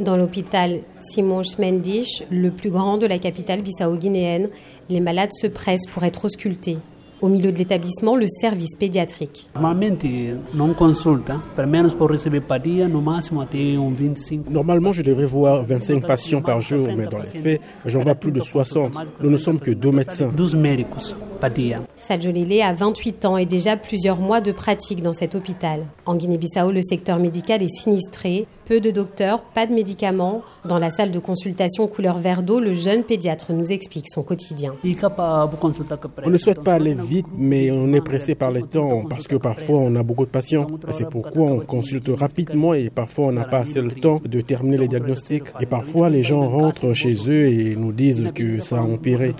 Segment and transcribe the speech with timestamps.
[0.00, 4.48] Dans l'hôpital Simon Schmendisch, le plus grand de la capitale bissau-guinéenne,
[4.88, 6.78] les malades se pressent pour être auscultés.
[7.20, 9.50] Au milieu de l'établissement, le service pédiatrique.
[14.48, 18.32] Normalement, je devrais voir 25 patients par jour, mais dans les faits, j'en vois plus
[18.32, 18.94] de 60.
[19.22, 20.32] Nous ne sommes que deux médecins.
[21.98, 25.84] Sadjolele a 28 ans et déjà plusieurs mois de pratique dans cet hôpital.
[26.06, 28.46] En Guinée-Bissau, le secteur médical est sinistré.
[28.70, 30.42] Peu de docteurs, pas de médicaments.
[30.64, 34.74] Dans la salle de consultation couleur vert d'eau, le jeune pédiatre nous explique son quotidien.
[36.24, 39.34] On ne souhaite pas aller vite, mais on est pressé par les temps parce que
[39.34, 40.68] parfois on a beaucoup de patients.
[40.92, 44.76] C'est pourquoi on consulte rapidement et parfois on n'a pas assez le temps de terminer
[44.76, 45.46] les diagnostics.
[45.58, 49.34] Et parfois les gens rentrent chez eux et nous disent que ça a empiré.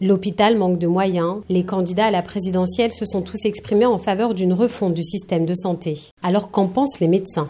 [0.00, 1.36] L'hôpital manque de moyens.
[1.48, 5.46] Les candidats à la présidentielle se sont tous exprimés en faveur d'une refonte du système
[5.46, 6.11] de santé.
[6.22, 7.48] Alors qu'en pensent les médecins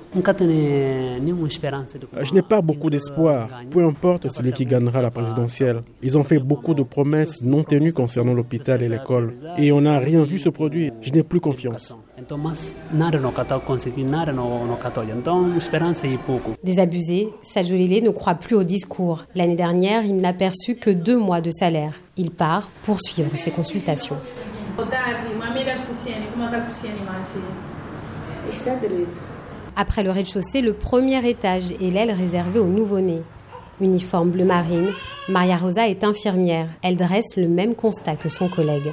[2.23, 3.51] Je n'ai pas beaucoup d'espoir.
[3.71, 5.83] Peu importe celui qui gagnera la présidentielle.
[6.03, 9.35] Ils ont fait beaucoup de promesses non tenues concernant l'hôpital et l'école.
[9.59, 10.93] Et on n'a rien vu se produire.
[11.03, 11.95] Je n'ai plus confiance.
[16.63, 19.25] Désabusé, Sajolile ne croit plus au discours.
[19.35, 22.01] L'année dernière, il n'a perçu que deux mois de salaire.
[22.17, 24.17] Il part pour suivre ses consultations.
[29.77, 33.23] Après le rez-de-chaussée, le premier étage est l'aile réservée aux nouveau-nés.
[33.81, 34.91] Uniforme bleu marine,
[35.29, 36.69] Maria Rosa est infirmière.
[36.83, 38.93] Elle dresse le même constat que son collègue.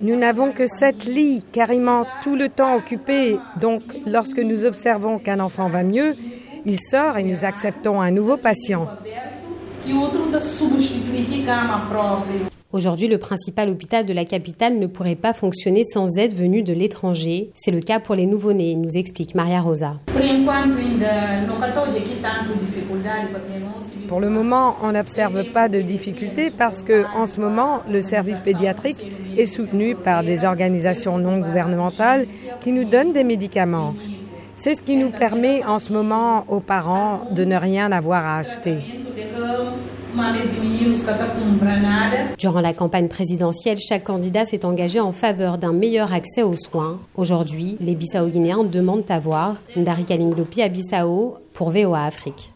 [0.00, 3.38] Nous n'avons que sept lits, carrément tout le temps occupés.
[3.60, 6.16] Donc, lorsque nous observons qu'un enfant va mieux,
[6.66, 8.88] il sort et nous acceptons un nouveau patient.
[12.74, 16.72] Aujourd'hui, le principal hôpital de la capitale ne pourrait pas fonctionner sans aide venue de
[16.72, 17.52] l'étranger.
[17.54, 20.00] C'est le cas pour les nouveau-nés, nous explique Maria Rosa.
[24.08, 28.40] Pour le moment, on n'observe pas de difficultés parce que, en ce moment, le service
[28.40, 29.06] pédiatrique
[29.38, 32.26] est soutenu par des organisations non gouvernementales
[32.60, 33.94] qui nous donnent des médicaments.
[34.56, 38.38] C'est ce qui nous permet en ce moment aux parents de ne rien avoir à
[38.38, 39.03] acheter.
[42.38, 46.98] Durant la campagne présidentielle, chaque candidat s'est engagé en faveur d'un meilleur accès aux soins.
[47.16, 52.50] Aujourd'hui, les Bissau-Guinéens demandent à voir Ndari Kalinglopi à Bissau pour VOA Afrique.